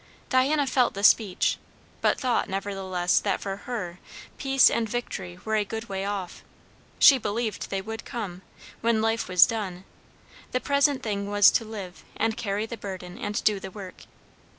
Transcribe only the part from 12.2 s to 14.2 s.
carry the burden and do the work.